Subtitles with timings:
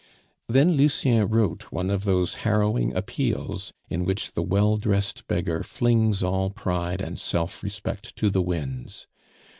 [0.47, 6.23] Then Lucien wrote one of those harrowing appeals in which the well dressed beggar flings
[6.23, 9.05] all pride and self respect to the winds.